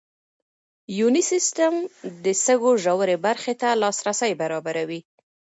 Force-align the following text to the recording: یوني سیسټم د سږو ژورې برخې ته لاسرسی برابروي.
یوني 0.99 1.21
سیسټم 1.31 1.73
د 2.23 2.25
سږو 2.43 2.71
ژورې 2.83 3.15
برخې 3.25 3.53
ته 3.61 3.67
لاسرسی 3.81 4.31
برابروي. 4.41 5.01